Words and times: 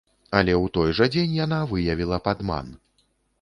Але 0.37 0.53
ў 0.53 0.65
той 0.77 0.93
жа 0.99 1.07
дзень 1.15 1.35
яна 1.41 1.59
выявіла 1.75 2.21
падман. 2.29 2.73